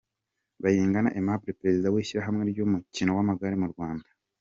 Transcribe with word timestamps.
Bayingana 0.61 1.09
Aimable 1.13 1.57
perezida 1.59 1.87
w'ishyirahamwe 1.93 2.43
ry'umukino 2.51 3.11
w'amagare 3.17 3.55
mu 3.63 3.67
Rwanda. 3.73 4.07